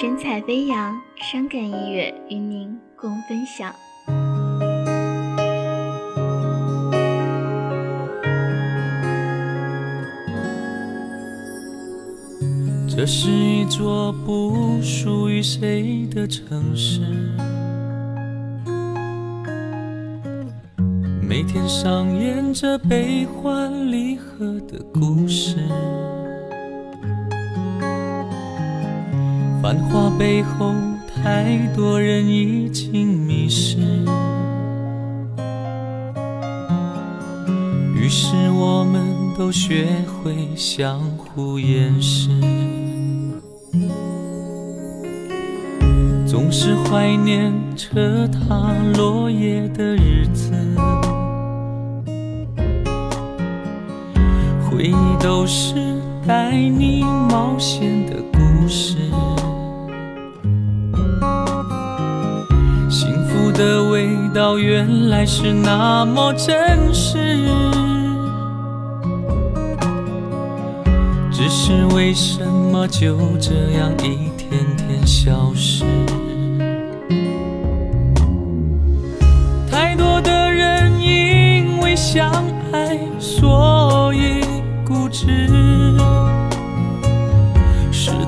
[0.00, 3.72] 神采飞扬，伤感音乐与您共分享。
[12.88, 17.00] 这是一座不属于谁的城市，
[21.22, 25.63] 每天上演着悲欢离合的故事。
[29.64, 30.74] 繁华背后，
[31.08, 33.78] 太多人已经迷失。
[37.94, 39.02] 于是，我们
[39.38, 39.86] 都学
[40.22, 42.28] 会相互掩饰。
[46.26, 50.52] 总是怀念车塌落叶的日子，
[54.68, 55.74] 回忆都是
[56.26, 58.98] 带你冒险的故事。
[63.54, 67.46] 的味道原来是那么真实，
[71.30, 75.84] 只是为什么就这样一天天消失？
[79.70, 82.30] 太多的人因为相
[82.72, 84.40] 爱，所以
[84.84, 85.83] 固执，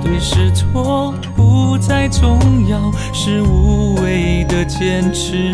[0.06, 1.12] 对是错。
[1.34, 5.52] 不再重要，是无谓的坚持。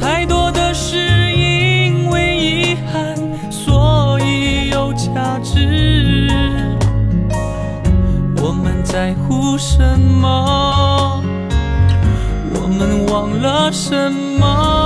[0.00, 3.16] 太多的事因为遗憾，
[3.50, 6.28] 所以有价值。
[8.42, 11.22] 我们在乎什么？
[12.54, 14.83] 我们忘了什么？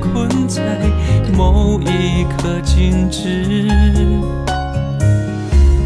[0.00, 0.62] 困在
[1.36, 3.44] 某一刻静止，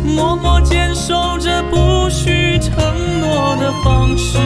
[0.05, 2.77] 默默坚守着不许承
[3.21, 4.39] 诺的方式。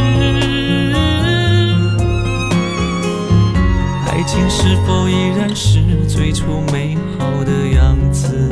[4.08, 8.50] 爱情是否依然是最初美好的样子？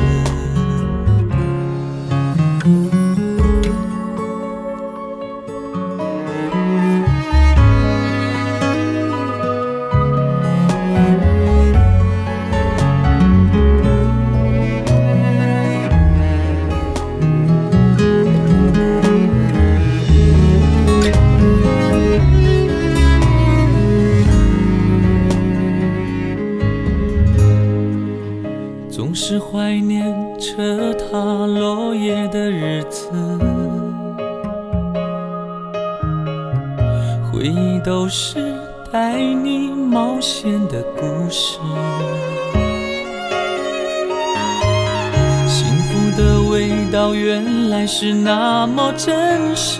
[29.63, 33.09] 怀念车塌落叶的日子，
[37.31, 38.59] 回忆都是
[38.91, 41.59] 带你冒险的故事。
[45.47, 49.79] 幸福的味道原来是那么真实，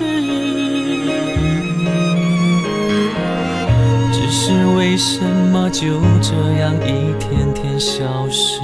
[4.14, 5.20] 只是为什
[5.52, 8.62] 么就这样一天天消失？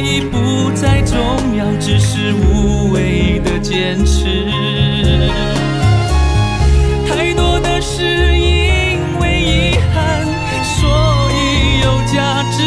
[0.00, 1.16] 已不再重
[1.56, 4.50] 要，只是无谓的坚持。
[7.06, 10.24] 太多的事因为遗憾，
[10.62, 10.88] 所
[11.32, 12.58] 以有价值。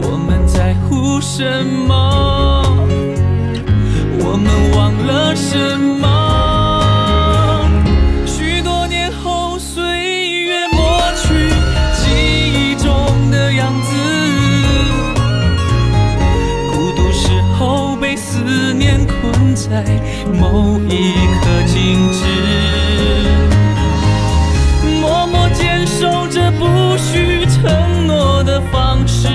[0.00, 2.64] 我们在乎什么？
[4.18, 6.06] 我们忘了什么？
[19.68, 19.82] 在
[20.32, 22.24] 某一刻静止，
[25.00, 29.26] 默默坚守着不许承诺的方式。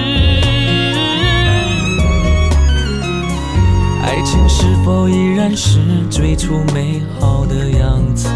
[4.04, 5.80] 爱情是否依然是
[6.10, 8.30] 最初美好的样子？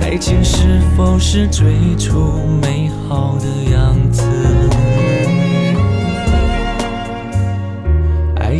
[0.00, 2.32] 爱情是否是最初
[2.62, 4.22] 美好的样子？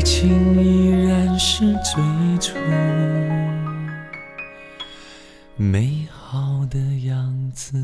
[0.00, 2.02] 爱情依然是最
[2.40, 2.56] 初
[5.56, 7.76] 美好的样子。